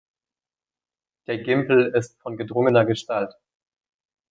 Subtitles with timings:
[1.27, 3.35] Der Gimpel ist von gedrungener Gestalt.